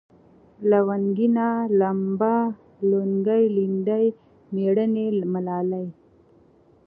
لونگينه، 0.69 1.47
لمبه، 1.79 2.35
لونگه، 2.89 3.37
ليندۍ، 3.55 4.05
مېړنۍ، 4.53 5.07
ملالۍ 5.33 5.87